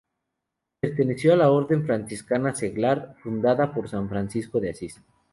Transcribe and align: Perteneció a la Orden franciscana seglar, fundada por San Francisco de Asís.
Perteneció 0.79 1.31
a 1.33 1.35
la 1.35 1.51
Orden 1.51 1.85
franciscana 1.85 2.55
seglar, 2.55 3.17
fundada 3.21 3.71
por 3.71 3.87
San 3.87 4.09
Francisco 4.09 4.59
de 4.59 4.71
Asís. 4.71 4.99